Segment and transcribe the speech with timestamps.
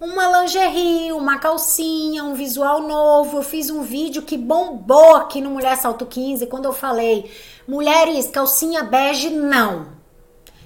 [0.00, 3.38] uma lingerie, uma calcinha, um visual novo.
[3.38, 7.30] Eu fiz um vídeo que bombou aqui no Mulher Salto 15 quando eu falei:
[7.68, 10.00] mulheres, calcinha bege não.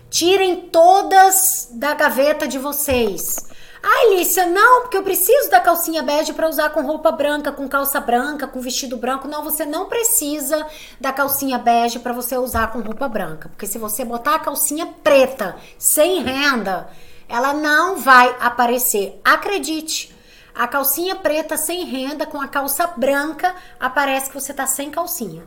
[0.08, 3.48] Tirem todas da gaveta de vocês.
[3.86, 7.68] Ai, Lícia, não, porque eu preciso da calcinha bege para usar com roupa branca, com
[7.68, 9.28] calça branca, com vestido branco.
[9.28, 10.64] Não, você não precisa
[10.98, 13.50] da calcinha bege para você usar com roupa branca.
[13.50, 16.88] Porque se você botar a calcinha preta, sem renda,
[17.34, 19.20] ela não vai aparecer.
[19.24, 20.14] Acredite.
[20.54, 25.44] A calcinha preta sem renda com a calça branca aparece que você tá sem calcinha.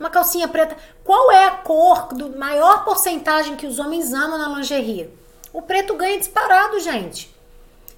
[0.00, 0.76] Uma calcinha preta.
[1.04, 5.08] Qual é a cor do maior porcentagem que os homens amam na lingerie?
[5.52, 7.32] O preto ganha disparado, gente.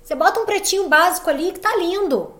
[0.02, 2.34] Você bota um pretinho básico ali que tá lindo.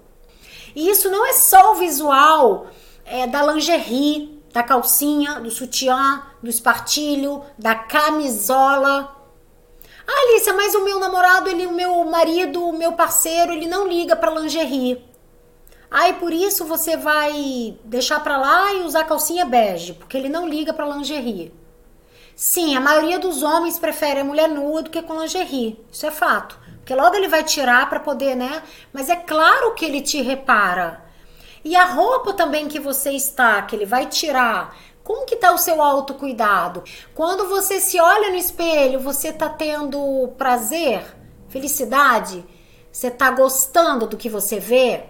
[0.77, 2.67] E isso não é só o visual
[3.07, 9.20] é, da lingerie, da calcinha, do sutiã, do espartilho, da camisola.
[10.13, 13.87] Ah, Alicia, mas o meu namorado, ele, o meu marido, o meu parceiro, ele não
[13.87, 15.01] liga para lingerie.
[15.89, 20.49] Aí por isso você vai deixar para lá e usar calcinha bege, porque ele não
[20.49, 21.55] liga para lingerie.
[22.35, 25.79] Sim, a maioria dos homens prefere a mulher nua do que com lingerie.
[25.93, 26.59] Isso é fato.
[26.79, 28.65] Porque logo ele vai tirar para poder, né?
[28.93, 31.05] Mas é claro que ele te repara.
[31.65, 34.75] E a roupa também que você está, que ele vai tirar,
[35.11, 36.85] como que tá o seu autocuidado?
[37.17, 41.03] Quando você se olha no espelho, você tá tendo prazer,
[41.49, 42.45] felicidade?
[42.93, 45.03] Você tá gostando do que você vê?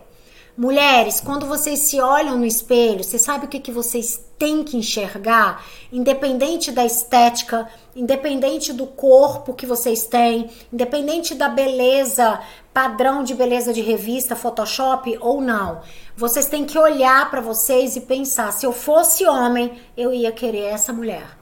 [0.56, 4.78] Mulheres, quando vocês se olham no espelho, você sabe o que, que vocês têm que
[4.78, 5.66] enxergar?
[5.92, 12.40] Independente da estética, independente do corpo que vocês têm, independente da beleza,
[12.72, 15.82] padrão de beleza de revista, Photoshop ou não.
[16.16, 20.64] Vocês têm que olhar para vocês e pensar: se eu fosse homem, eu ia querer
[20.64, 21.38] essa mulher.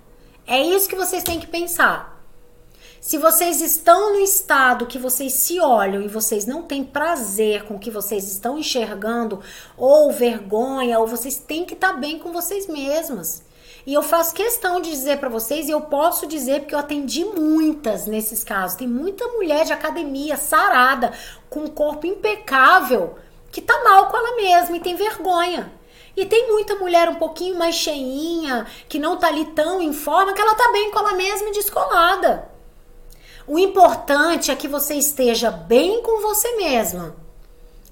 [0.47, 2.19] É isso que vocês têm que pensar.
[3.01, 7.75] Se vocês estão no estado que vocês se olham e vocês não têm prazer com
[7.75, 9.41] o que vocês estão enxergando,
[9.77, 13.43] ou vergonha, ou vocês têm que estar tá bem com vocês mesmas.
[13.87, 17.25] E eu faço questão de dizer para vocês, e eu posso dizer porque eu atendi
[17.25, 18.77] muitas nesses casos.
[18.77, 21.12] Tem muita mulher de academia sarada,
[21.49, 23.17] com um corpo impecável,
[23.51, 25.73] que tá mal com ela mesma e tem vergonha.
[26.17, 30.33] E tem muita mulher um pouquinho mais cheinha, que não tá ali tão em forma,
[30.33, 32.51] que ela tá bem com ela mesma e descolada.
[33.47, 37.28] O importante é que você esteja bem com você mesma.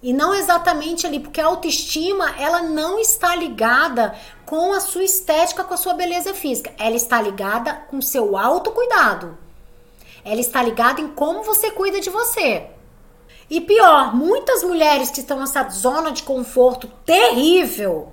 [0.06, 5.64] E não exatamente ali, porque a autoestima, ela não está ligada com a sua estética,
[5.64, 6.72] com a sua beleza física.
[6.78, 9.36] Ela está ligada com seu autocuidado.
[10.24, 12.68] Ela está ligada em como você cuida de você.
[13.50, 18.12] E pior, muitas mulheres que estão nessa zona de conforto terrível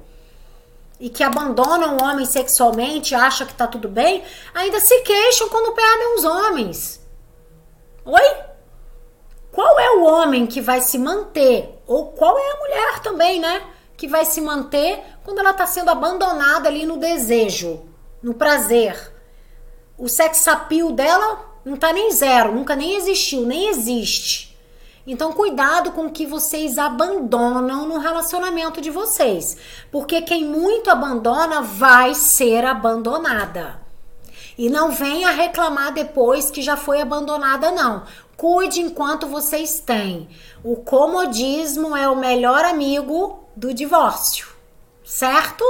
[0.99, 5.75] e que abandonam o homem sexualmente, acham que tá tudo bem, ainda se queixam quando
[5.75, 7.07] perdem os homens.
[8.03, 8.52] Oi?
[9.53, 11.79] Qual é o homem que vai se manter?
[11.85, 13.61] Ou qual é a mulher também, né?
[13.95, 17.79] Que vai se manter quando ela está sendo abandonada ali no desejo,
[18.21, 19.13] no prazer.
[19.95, 24.57] O sex appeal dela não tá nem zero, nunca nem existiu, nem existe.
[25.05, 29.55] Então, cuidado com o que vocês abandonam no relacionamento de vocês.
[29.91, 33.83] Porque quem muito abandona vai ser abandonada.
[34.57, 38.03] E não venha reclamar depois que já foi abandonada, não.
[38.35, 40.27] Cuide enquanto vocês têm.
[40.63, 44.47] O comodismo é o melhor amigo do divórcio,
[45.03, 45.63] certo?